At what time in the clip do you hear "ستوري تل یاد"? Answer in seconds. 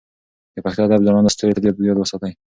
1.35-1.97